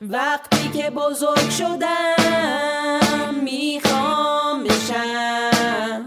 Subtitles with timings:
[0.00, 6.04] وقتی که بزرگ شدم می‌خوام بشم.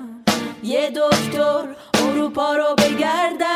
[0.63, 3.48] یه دکتر اروپا رو بگردم.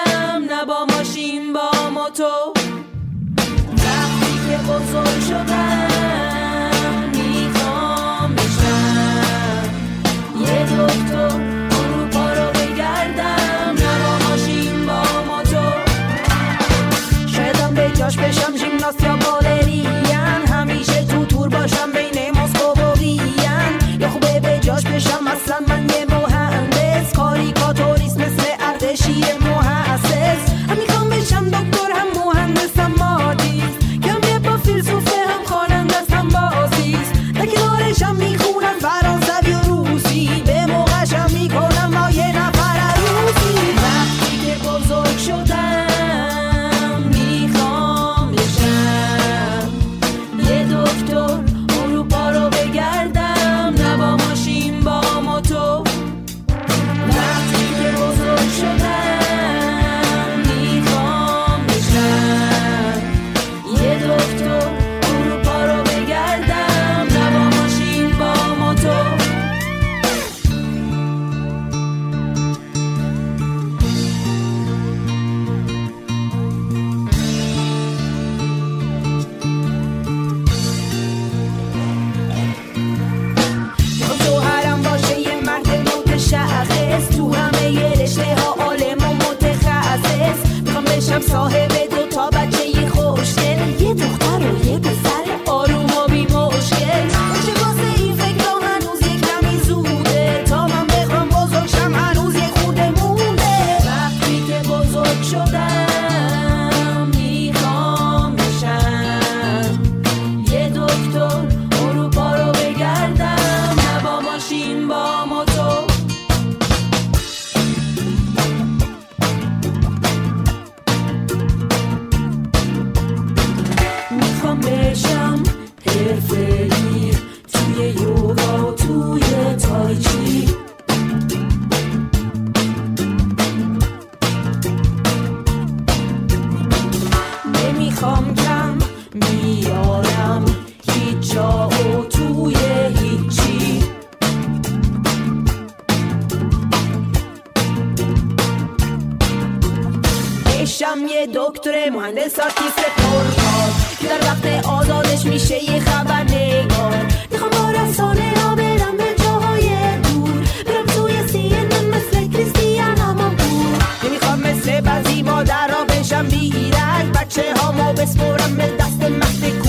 [152.14, 153.70] دکتر مهندس آرتیست پرکار
[154.00, 157.06] که در وقت آزادش میشه یه خبرنگار.
[157.32, 159.70] می‌خوام با رسانه ها برم به جاهای
[160.04, 160.32] دور.
[160.66, 161.56] برم توی سی
[161.94, 169.63] مثل کریستیان آمانپور نمی‌خوام مثل بعضی مادرها بشم بیرک بچه هامو بسپرم به دست مهد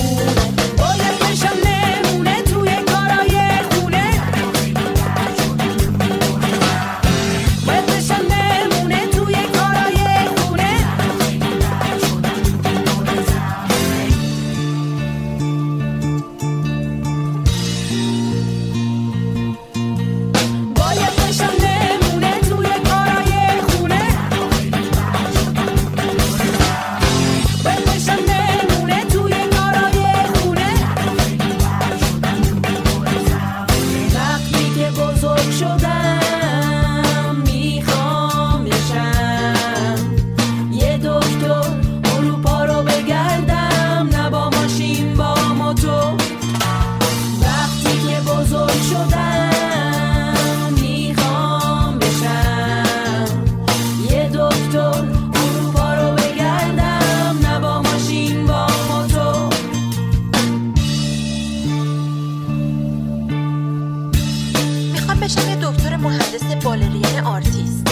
[65.15, 67.87] می‌خوام بشم یه دکتر مهندس بالرین آرتیست.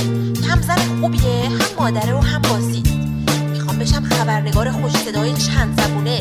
[0.49, 2.93] هم زن خوبیه هم مادره و هم بازیست
[3.51, 6.19] می‌خوام بشم خبرنگار خوش صدای چند زبونه.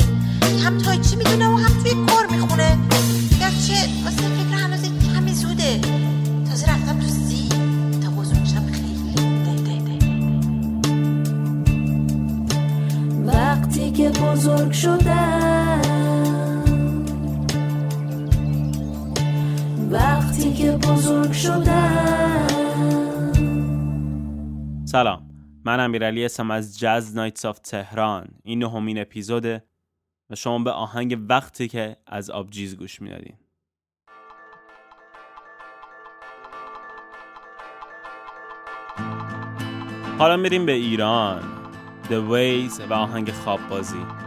[0.63, 2.77] هم تایچی می‌دونه و هم توی کار می‌خونه.
[3.39, 4.81] گرچه واسه فکر هنوز
[5.15, 5.79] کمی زوده.
[6.49, 7.49] تازه رفتم تو سی.
[8.03, 9.13] تا بزرگ شم خیلی
[9.45, 9.99] دی دی دی.
[13.25, 15.42] وقتی که بزرگ شدم
[20.71, 22.47] بزرگ شدم.
[24.85, 25.29] سلام
[25.65, 28.27] من امیرعلی هستم از جاز نایتس آف تهران.
[28.43, 29.63] این نهمین اپیزوده
[30.29, 33.35] و شما به آهنگ وقتی که از آبجیز گوش می‌دادین.
[40.17, 41.43] حالا میریم به ایران.
[42.03, 44.22] The Ways و آهنگ خواب بازی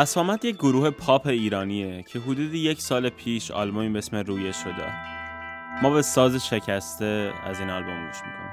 [0.00, 4.92] بسامت یک گروه پاپ ایرانیه که حدود یک سال پیش آلبومی به اسم رویه شده.
[5.82, 8.50] ما به ساز شکسته از این آلبوم گوش می‌کنیم.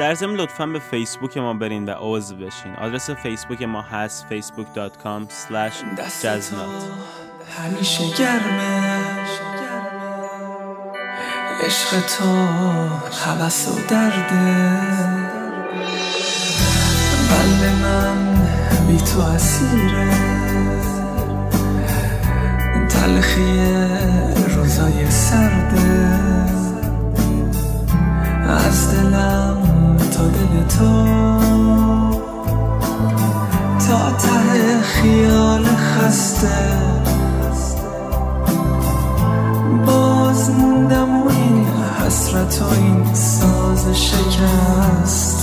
[0.00, 2.74] در ضمن لطفا به فیسبوک ما برین و عضو بشین.
[2.74, 5.56] آدرس فیسبوک ما هست facebook.com تو
[7.58, 8.94] همیشه گرمه
[11.60, 12.24] عشق تو
[13.24, 15.14] حوث و درده.
[17.30, 18.23] قلب من
[18.94, 20.10] بی تو اسیره.
[22.88, 23.60] تلخی
[24.56, 26.20] روزای سرده.
[28.48, 31.04] از دلم تا دل تو.
[33.88, 36.78] تا ته خیال خسته.
[39.86, 41.66] باز موندم و این
[42.00, 45.33] حسرت و این ساز شکسته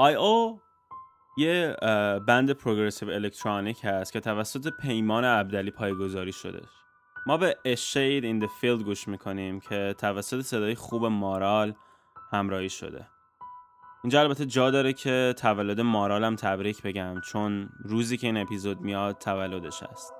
[0.00, 0.60] آی او
[1.36, 1.76] یه
[2.26, 6.62] بند پروگرسیو الکترونیک هست که توسط پیمان عبدلی پایگذاری شده
[7.26, 11.74] ما به اشید این فیلد گوش می‌کنیم که توسط صدای خوب مارال
[12.32, 13.06] همراهی شده.
[14.04, 19.18] اینجا البته جا داره که تولد مارالم تبریک بگم چون روزی که این اپیزود میاد
[19.18, 20.19] تولدش است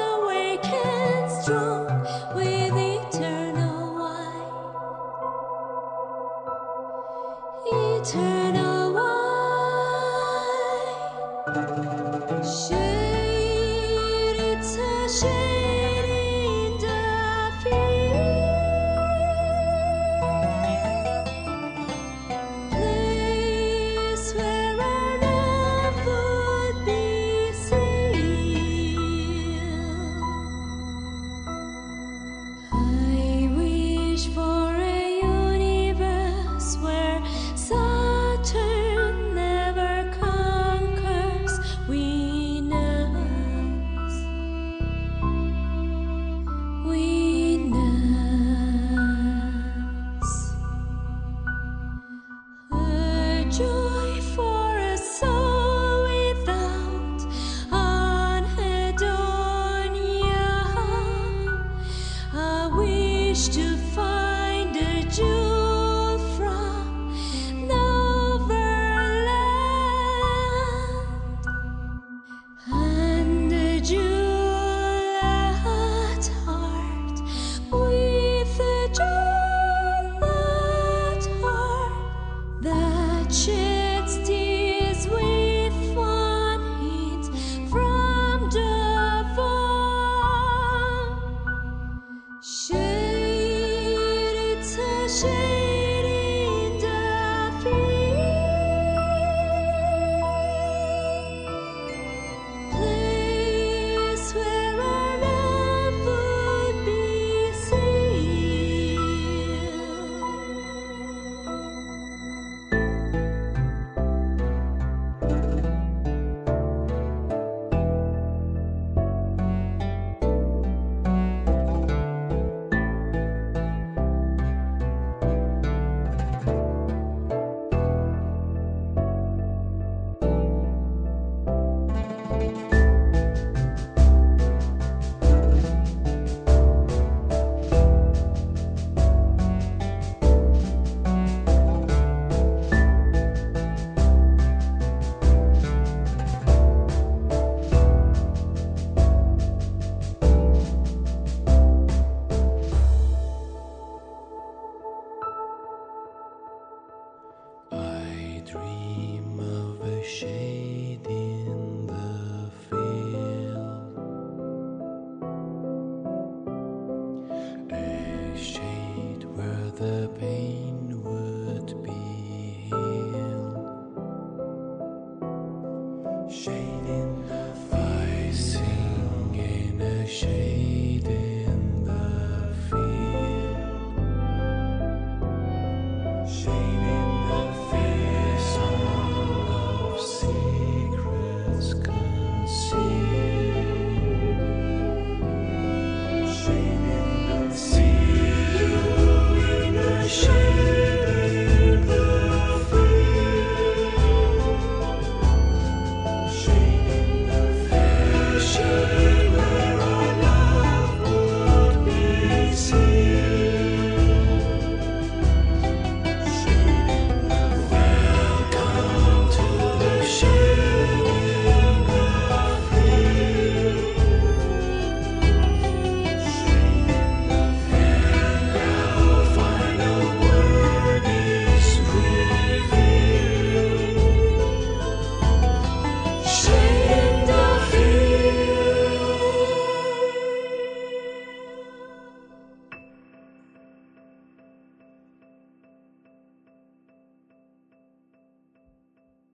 [63.31, 63.70] wish to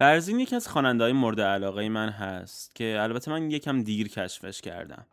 [0.07, 4.61] برزین یکی از خواننده های مورد علاقه من هست که البته من یکم دیر کشفش
[4.61, 5.05] کردم.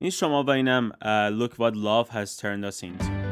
[0.00, 3.27] این شما و اینم uh, Look What Love Has Turned Us Into.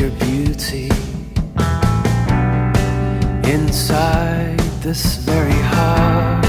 [0.00, 0.88] Your beauty
[3.44, 6.46] inside this very heart.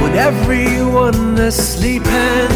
[0.00, 2.48] when everyone is sleeping.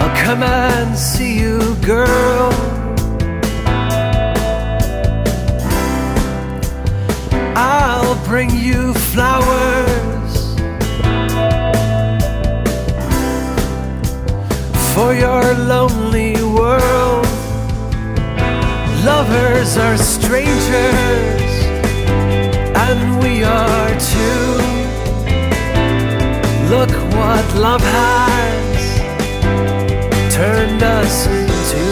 [0.00, 2.50] I'll come and see you, girl.
[7.54, 10.17] I'll bring you flowers
[14.98, 17.24] for your lonely world.
[19.10, 21.52] Lovers are strangers
[22.84, 24.48] and we are too.
[26.74, 28.78] Look what love has
[30.34, 31.86] turned us into.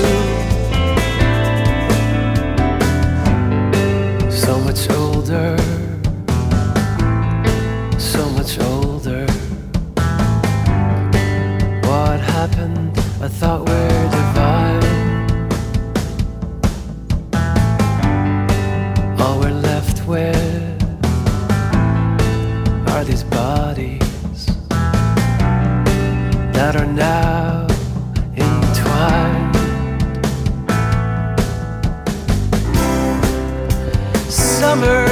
[4.45, 5.57] So much older,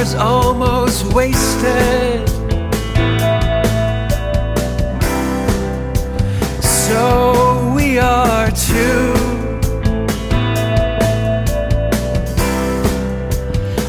[0.05, 2.29] Summer's almost wasted.
[6.61, 9.13] So we are too.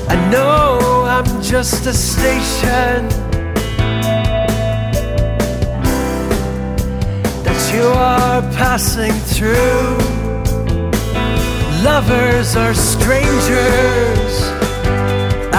[0.09, 3.09] I know I'm just a station
[7.45, 9.99] that you are passing through.
[11.85, 14.36] Lovers are strangers,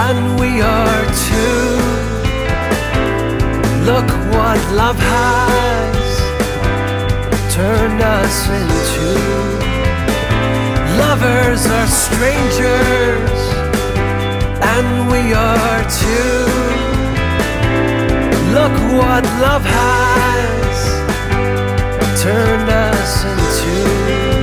[0.10, 1.68] and we are too.
[3.90, 6.08] Look what love has
[7.54, 9.10] turned us into.
[11.04, 13.40] Lovers are strangers
[14.74, 16.40] and we are too.
[18.58, 20.78] Look what love has
[22.24, 24.37] turned us into.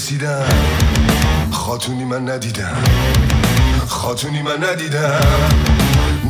[0.00, 0.44] رسیدم.
[1.50, 2.76] خاتونی من ندیدم.
[3.88, 5.20] خاتونی من ندیدم.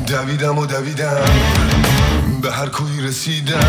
[0.06, 1.24] دویدم و دویدم.
[2.42, 3.61] به هر کوهی رسیدم.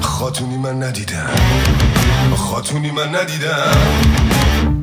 [0.00, 1.30] خاتونی من ندیدم.
[2.36, 4.79] خاتونی من ندیدم.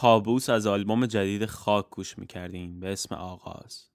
[0.00, 3.88] کابوس از آلبوم جدید خاک گوش می‌کردین به اسم آغاز.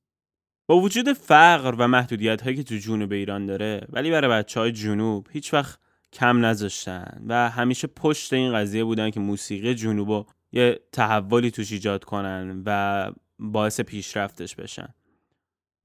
[0.68, 4.72] با وجود فقر و محدودیت هایی که تو جنوب ایران داره ولی برای بچه های
[4.72, 5.80] جنوب هیچ وقت
[6.14, 11.72] کم نذاشتن و همیشه پشت این قضیه بودن که موسیقی جنوب رو یه تحولی توش
[11.72, 14.94] ایجاد کنن و باعث پیشرفتش بشن.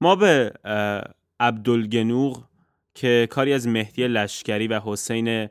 [0.01, 0.53] ما به
[1.39, 2.43] عبدالگنوغ
[2.95, 5.49] که کاری از مهدی لشکری و حسین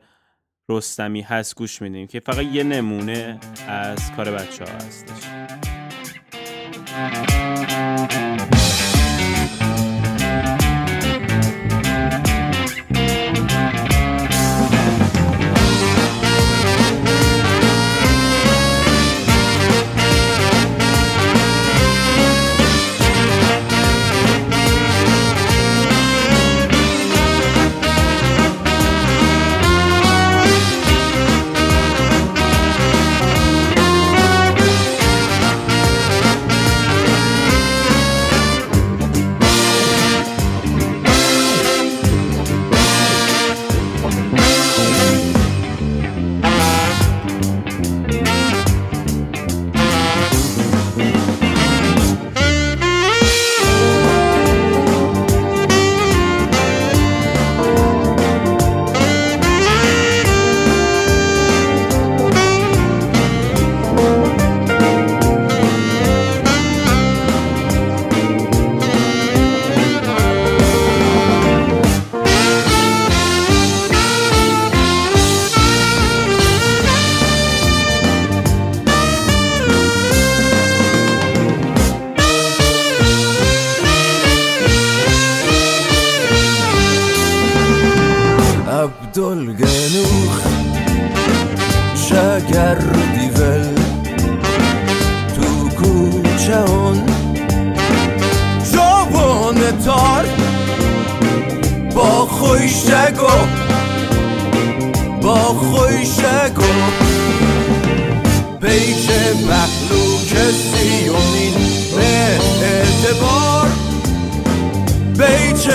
[0.69, 5.23] رستمی هست گوش میدیم که فقط یه نمونه از کار بچه ها هستش.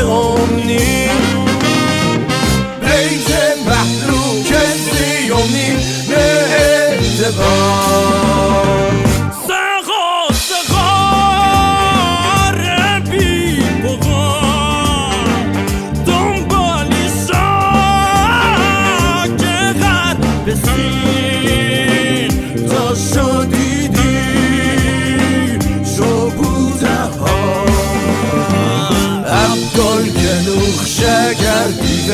[0.03, 0.52] home.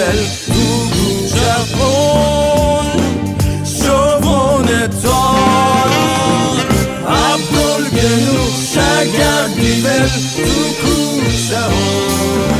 [0.08, 1.68] دل تو گوشم
[3.64, 4.66] شبون
[5.02, 5.90] تار.
[7.08, 8.44] عبدالگلو
[8.74, 12.57] شگر بیبل تو گوشم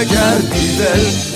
[0.00, 1.29] eğer güzel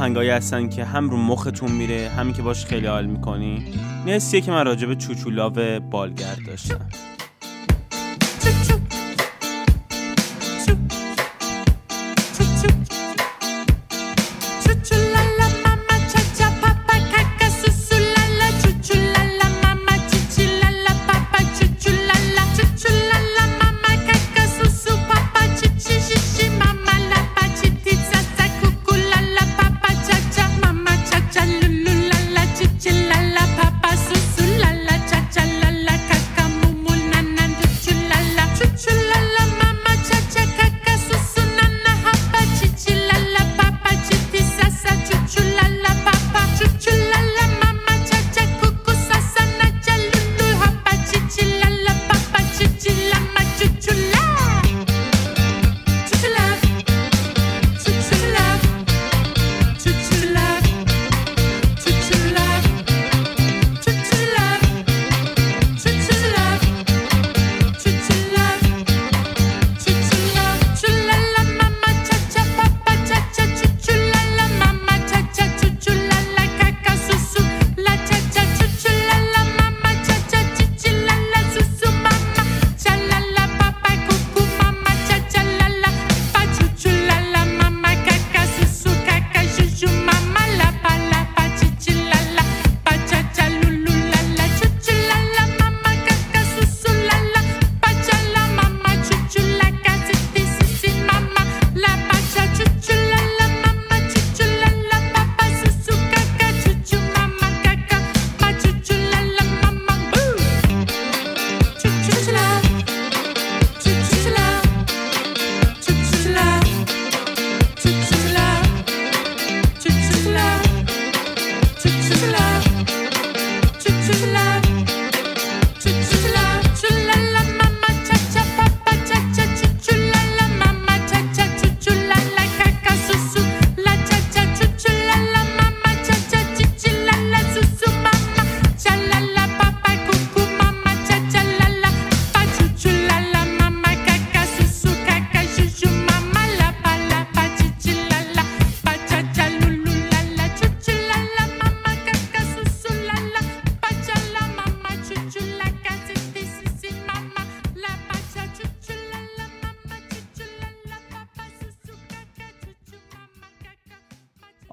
[0.00, 3.64] آهنگایی هستن که هم رو مختون میره همین که باش خیلی حال می‌کنی.
[4.06, 6.88] این که من راجب چوچولاو بالگرد داشتم.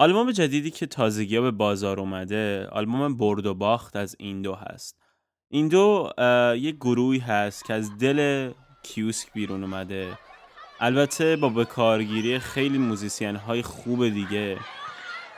[0.08, 4.96] آلبوم جدیدی که تازگی به بازار اومده آلبوم برد و باخت از این دو هست.
[5.50, 6.12] این دو
[6.58, 8.52] یک گروهی هست که از دل
[8.84, 10.18] کیوسک بیرون اومده.
[10.80, 14.58] البته با بکارگیری خیلی موزیسین های خوب دیگه.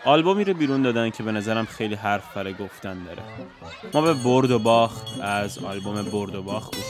[0.05, 3.23] آلبومی رو بیرون دادن که به نظرم خیلی حرف برای گفتن داره.
[3.93, 6.85] ما به برد و باخت از آلبوم برد و باخت گوش.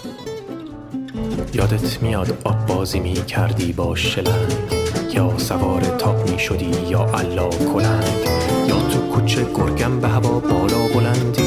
[1.56, 4.89] یادت میاد آب بازی می کردی با شلنگ.
[5.14, 8.28] یا سوار تاپ می شدی یا علا کلنگ
[8.68, 11.44] یا تو کوچه گرگم به هوا بالا بلندی؟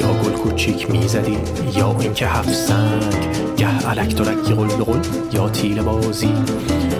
[0.00, 1.38] یا گل کوچیک می زدی
[1.76, 3.14] یا اینکه هفت سنگ؟
[3.56, 4.98] گه علک درک قل قل
[5.32, 6.32] یا تیل بازی؟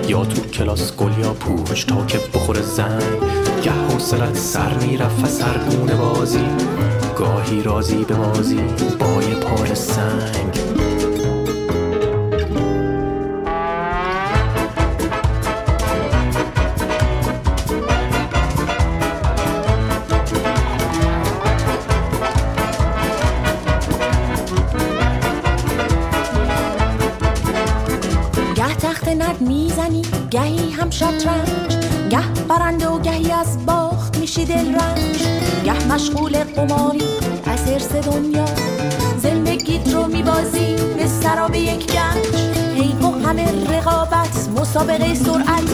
[0.08, 3.20] یا تو کلاس گل یا پوچ تا که بخور زنگ؟
[3.62, 6.46] گه حوصلت سر می رفت و سرگونه بازی؟
[7.18, 8.60] گاهی رازی به بازی
[8.98, 10.58] با یه پار سنگ؟
[36.14, 37.02] مشغول قماری
[37.46, 38.44] از حرس دنیا.
[39.18, 42.36] زندگیت رو میبازی به سراب یک گنج.
[42.74, 45.64] هی و همه رقابت مسابقه سرعت.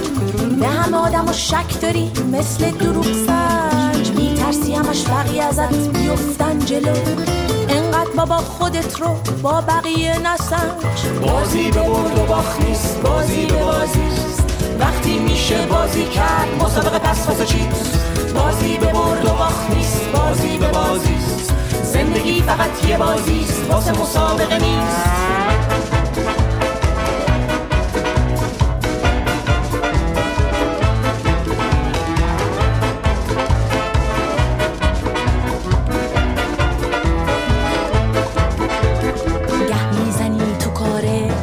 [0.60, 4.10] به همه آدم و شک داری مثل دروغ سنج.
[4.10, 6.96] میترسی همش بقیه ازت بیفتن جلو.
[7.68, 11.20] انقدر بابا خودت رو با بقیه نسنج.
[11.22, 14.00] بازی به برد و باخت نیست بازی به بازی.
[14.80, 20.58] وقتی میشه بازی کرد مسابقه پس واسه چیست؟ بازی به برد و باخت نیست بازی
[20.58, 21.54] به بازی است.
[21.82, 25.10] زندگی فقط یه بازی است واسه مسابقه نیست.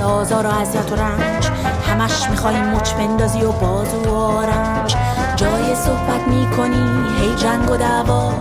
[0.05, 1.47] آزار و اذیت و رنج.
[1.88, 4.95] همش می‌خوای مچ بندازی و بازو و آرنج.
[5.38, 6.88] جای صحبت می‌کنی؟
[7.21, 8.31] هی جنگ و دعوا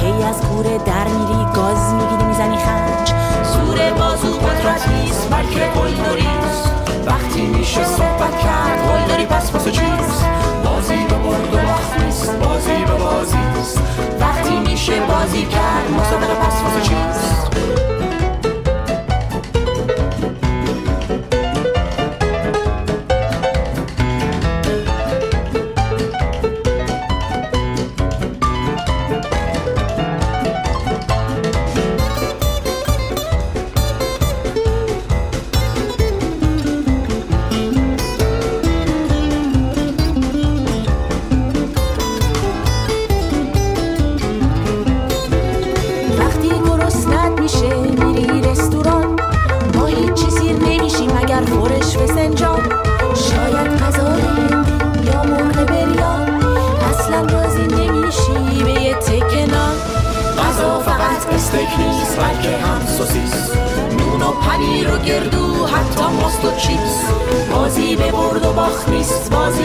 [0.00, 3.12] هی از کوره در میری گاز می‌گیری می‌زنی خنج.
[3.44, 6.70] زور بازو قدرت نیست بلکه قلدریست
[7.06, 10.24] وقتی میشه صحبت کرد قلدری پس واسه چیست
[10.64, 13.36] بازی به برد و باخت نیست بازی به بازی.
[14.20, 17.50] وقتی میشه بازی کرد مسابقه پس واسه چیست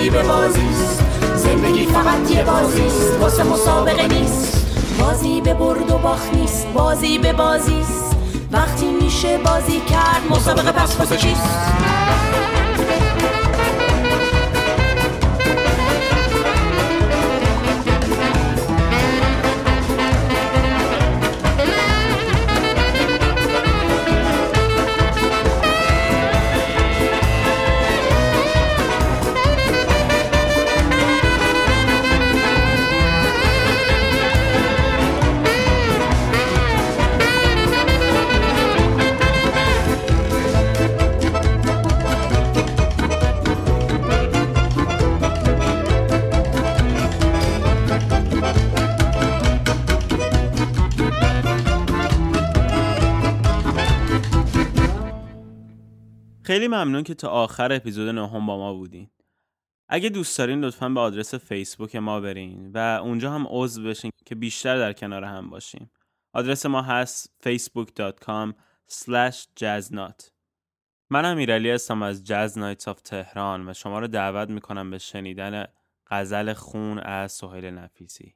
[0.09, 1.03] بازی به بازی است.
[1.35, 3.19] زندگی فقط یه بازی است.
[3.19, 4.67] واسه مسابقه نیست.
[4.99, 6.67] بازی به برد و باخت نیست.
[6.67, 8.15] بازی به بازی است.
[8.51, 11.43] وقتی میشه بازی کرد مسابقه پس واسه چیست؟
[56.45, 59.09] خیلی ممنون که تا آخر اپیزود نهم با ما بودین.
[59.89, 64.35] اگه دوست دارین لطفا به آدرس فیسبوک ما برین و اونجا هم عضو بشین که
[64.35, 65.91] بیشتر در کنار هم باشیم.
[66.33, 68.53] آدرس ما هست facebook.com
[69.59, 70.23] jaznot
[71.09, 75.65] من امیرعلی هستم از جاز نایتس آف تهران و شما رو دعوت می‌کنم به شنیدن
[76.07, 78.35] غزل خون از سهیل نفیسی.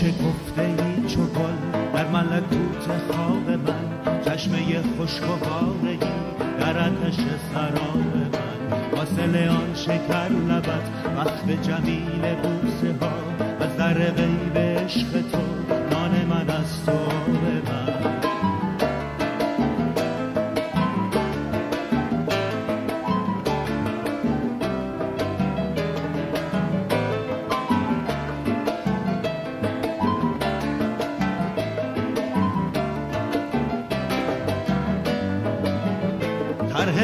[0.00, 6.06] شکفته ای چو گل در ملکوت خواب من چشمه خشک و بارگی
[6.60, 7.16] در آتش
[7.54, 8.96] سراب من.
[8.96, 10.86] حاصل آن شکر لبت
[11.16, 13.12] وقت جمیل بوسه ها
[13.60, 15.38] از در غیب عشق تو
[15.90, 17.29] نان من از تو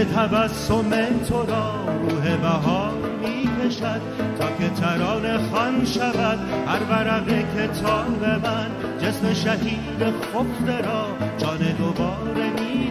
[0.05, 0.91] تبسم
[1.29, 1.75] تو را
[2.09, 4.01] روح بهار می کشد
[4.41, 6.39] تا که ترانه خان شود.
[6.67, 8.71] هر ورق کتاب من
[9.01, 11.07] جسم شهید خفته را
[11.39, 12.91] جان دوباره می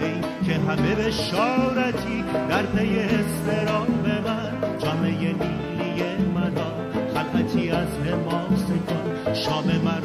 [0.00, 3.88] ای که همه بشارتی در پی استراب
[4.26, 6.72] من جامعه نیلی مرا
[7.14, 9.95] خلعتی از حماس کن شام مرا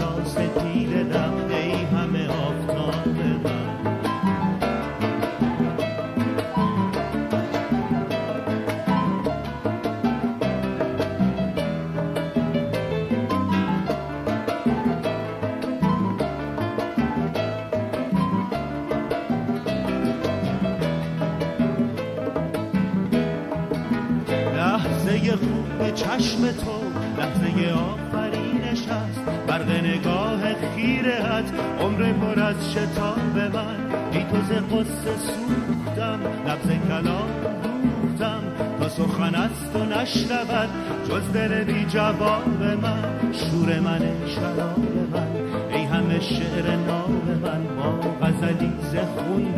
[32.71, 33.75] شتاب من.
[34.11, 37.29] ای تو ز قصه سوختم لبز کلام
[37.63, 38.43] دوختم.
[38.79, 40.69] تا سخن است و نشنود
[41.09, 43.03] جز دل بی جواب من.
[43.33, 44.79] شور من شراب
[45.13, 45.27] من
[45.71, 47.63] ای همه شعر ناب من.
[47.75, 49.55] با غزلی ز خون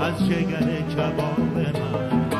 [0.00, 2.37] از جگر کباب من.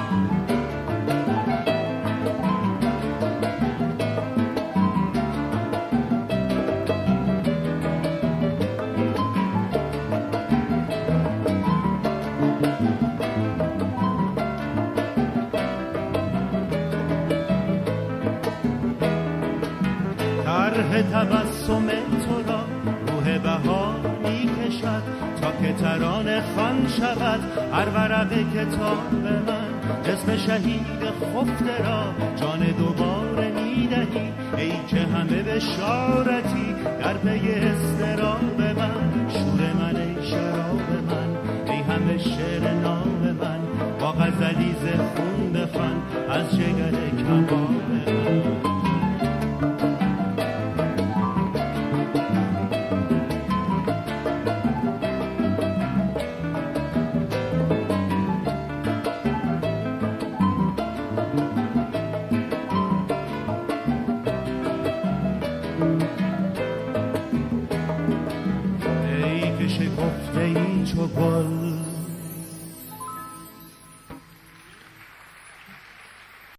[20.88, 22.60] طرح تبسم تو را
[23.06, 25.02] روح بهار می کشد
[25.40, 27.40] تا که ترانه خان شود.
[27.72, 29.68] هر ورق کتاب من
[30.04, 32.04] جسم شهید خفته را
[32.36, 40.30] جان دوباره می دهی ای که همه بشارتی در پی استراب من شور من ای
[40.30, 41.36] شراب من
[41.72, 43.58] ای همه شعر نام من.
[44.00, 44.86] با غزلی ز
[45.16, 45.56] خون
[46.30, 47.70] از جگر کباب
[48.06, 48.87] من.